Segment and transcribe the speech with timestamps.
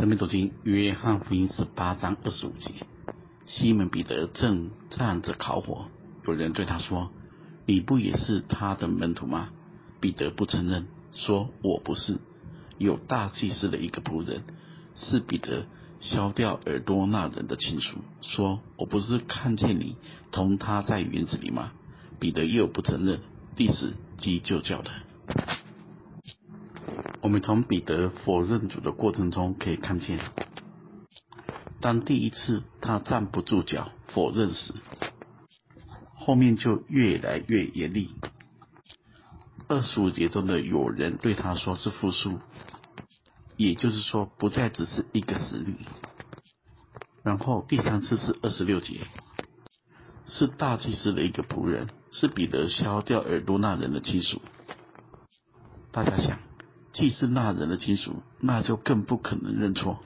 [0.00, 2.72] 生命读经约翰福音十八章二十五节，
[3.44, 5.88] 西门彼得正站着烤火，
[6.26, 7.10] 有人对他说
[7.68, 9.50] ：“你不也是他的门徒吗？”
[10.00, 12.16] 彼得不承认，说：“我不是。”
[12.78, 14.44] 有大祭司的一个仆人，
[14.94, 15.66] 是彼得
[16.00, 19.96] 削掉耳朵那人的亲属，说：“我不是看见你
[20.32, 21.72] 同他在园子里吗？”
[22.18, 23.20] 彼得又不承认，
[23.54, 24.90] 第十鸡就叫了。
[27.30, 30.18] 我们从彼得否认主的过程中可以看见，
[31.80, 34.74] 当第一次他站不住脚否认时，
[36.16, 38.16] 后面就越来越严厉。
[39.68, 42.40] 二十五节中的有人对他说是复数，
[43.56, 45.76] 也就是说不再只是一个使女。
[47.22, 49.02] 然后第三次是二十六节，
[50.26, 54.42] 是大祭司的一个仆人，是彼得削掉耳朵那人的亲属。
[55.92, 56.49] 大家想。
[56.92, 60.00] 既是那人的亲属，那就更不可能认错。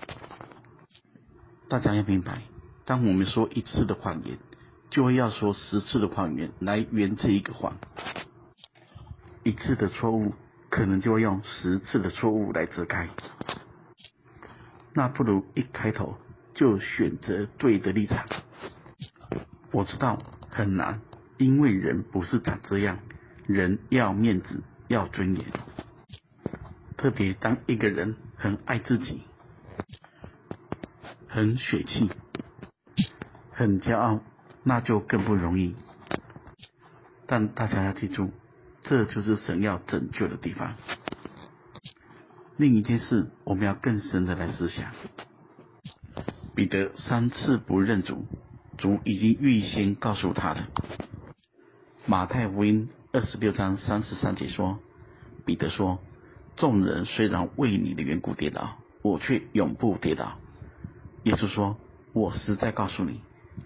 [1.69, 2.43] 大家要明白，
[2.85, 4.37] 当我们说一次的谎言，
[4.91, 7.79] 就会要说十次的谎言来圆这一个谎。
[9.43, 10.35] 一次的错误，
[10.69, 13.09] 可能就会用十次的错误来遮盖。
[14.93, 16.17] 那不如一开头
[16.55, 18.27] 就选择对的立场。
[19.73, 20.19] 我知道
[20.51, 21.01] 很难，
[21.39, 22.99] 因为人不是长这样，
[23.47, 25.45] 人要面子，要尊严。
[27.05, 29.25] 特别当一个人很爱自己、
[31.29, 32.11] 很血气、
[33.51, 34.21] 很骄傲，
[34.63, 35.77] 那就更不容易。
[37.27, 38.31] 但大家要记住，
[38.81, 40.77] 这就是神要拯救的地方。
[42.57, 44.91] 另一件事，我们要更深的来思想：
[46.57, 48.25] 彼得三次不认主，
[48.79, 50.69] 主已经预先告诉他了。
[52.07, 54.79] 马太福音二十六章三十三节说
[55.45, 55.99] ：“彼得说。”
[56.57, 60.39] 众人虽然为你的缘故跌倒，我却永不跌倒。
[61.25, 61.77] 耶稣说
[62.13, 63.21] ：“我实在告诉你，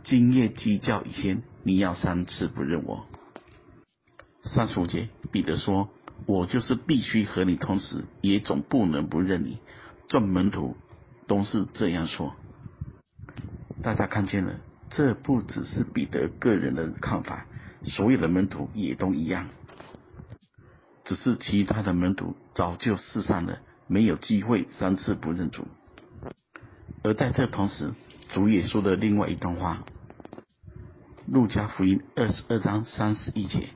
[0.04, 3.06] 今夜鸡叫以前，你要三次不认我。”
[4.44, 5.90] 三十五节，彼得说
[6.24, 9.58] ：“我就是必须和你同时，也总不能不认你。”
[10.08, 10.76] 众门徒
[11.26, 12.34] 都是这样说。
[13.82, 14.60] 大家看见了，
[14.90, 17.46] 这不只是彼得个人的看法，
[17.84, 19.48] 所有的门徒也都一样。
[21.04, 25.68] 只是其他的门徒早就四散了，没有机会三次不认主。
[27.04, 27.94] 而在这同时，
[28.32, 29.84] 主也说了另外一段话。
[31.28, 33.68] 路加福音二十二章三十一节，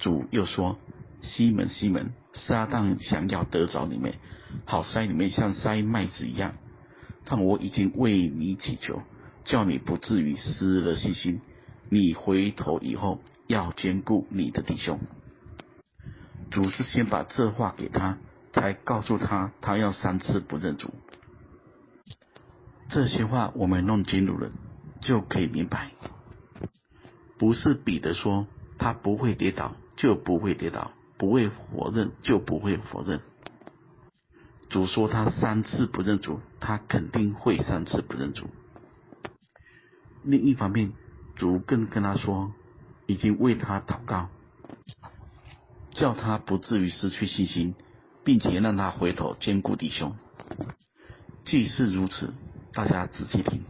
[0.00, 0.76] 主又说
[1.22, 4.14] ：“西门，西门，撒旦想要得着你们，
[4.64, 6.54] 好筛你们像筛麦子一样。
[7.26, 9.02] 但我已经为你祈求，
[9.44, 11.40] 叫你不至于失了信心。
[11.90, 14.98] 你回头以后，要坚固你的弟兄。”
[16.56, 18.16] 主是先把这话给他，
[18.54, 20.90] 才告诉他他要三次不认主。
[22.88, 24.50] 这些话我们弄清楚了，
[25.02, 25.90] 就可以明白，
[27.36, 28.46] 不是彼得说
[28.78, 33.20] 他不会跌倒就不会跌倒，不会否认就不会否认。
[34.70, 38.46] 主说他三次不认主，他肯定会三次不认主。
[40.22, 40.94] 另一方面，
[41.34, 42.54] 主更跟他说，
[43.04, 44.30] 已经为他祷告。
[45.98, 47.74] 叫他不至于失去信心，
[48.22, 50.14] 并且让他回头坚固弟兄。
[51.46, 52.34] 既是如此，
[52.74, 53.62] 大家仔细听。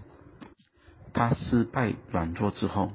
[1.13, 2.91] 他失败软弱之后，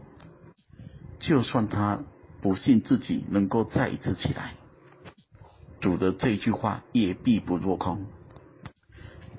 [1.19, 2.03] 就算他
[2.41, 4.55] 不信自己能够再一次起来，
[5.79, 8.05] 主的这句话也必不落空，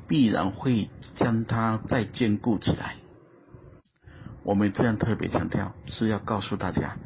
[0.08, 2.96] 必然会将他再坚固起来。
[4.42, 6.96] 我们这样特别强调，是要告诉大家，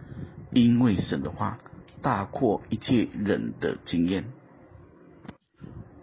[0.52, 1.58] 因为神的话。
[2.02, 4.24] 大过一切人的经验。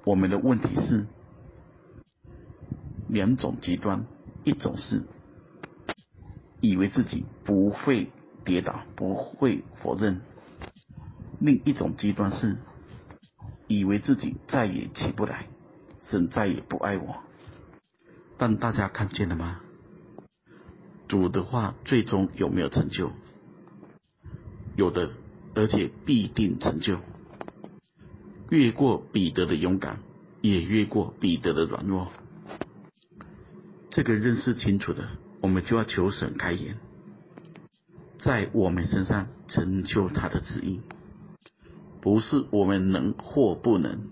[0.04, 1.06] 我们的问题是
[3.08, 4.06] 两种极端：
[4.44, 5.04] 一种是
[6.60, 8.10] 以为自己不会
[8.44, 10.16] 跌倒、不会否认；
[11.40, 12.58] 另一种极端是
[13.68, 15.48] 以为自己再也起不来，
[16.10, 17.16] 神再也不爱我。
[18.38, 19.62] 但大家看见了吗？
[21.08, 23.12] 主的话最终有没有成就？
[24.76, 25.12] 有的。
[25.56, 27.00] 而且必定成就，
[28.50, 30.00] 越过彼得的勇敢，
[30.42, 32.12] 也越过彼得的软弱。
[33.92, 35.08] 这个认识清楚的，
[35.42, 36.78] 我们就要求神开眼，
[38.18, 40.82] 在我们身上成就他的旨意，
[42.02, 44.08] 不是我们能或不能，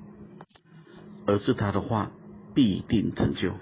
[1.25, 2.11] 而是他的话
[2.53, 3.53] 必定成就。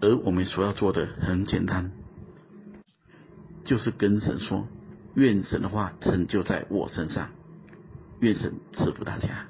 [0.00, 1.92] 而我们所要做的很简单，
[3.64, 4.66] 就是跟神说。
[5.14, 7.28] 愿神的话成就在我身上，
[8.20, 9.46] 愿神赐福大家。